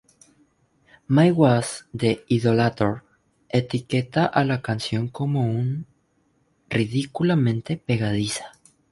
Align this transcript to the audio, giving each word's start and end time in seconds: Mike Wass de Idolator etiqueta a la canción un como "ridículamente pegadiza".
Mike 1.15 1.37
Wass 1.41 1.85
de 1.93 2.25
Idolator 2.27 3.03
etiqueta 3.49 4.25
a 4.25 4.43
la 4.43 4.59
canción 4.59 5.03
un 5.03 5.07
como 5.09 5.63
"ridículamente 6.71 7.77
pegadiza". 7.77 8.51